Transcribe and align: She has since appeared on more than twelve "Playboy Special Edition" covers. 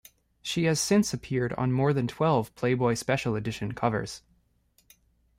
She 0.41 0.63
has 0.63 0.79
since 0.79 1.13
appeared 1.13 1.53
on 1.59 1.71
more 1.71 1.93
than 1.93 2.07
twelve 2.07 2.55
"Playboy 2.55 2.95
Special 2.95 3.35
Edition" 3.35 3.73
covers. 3.73 4.23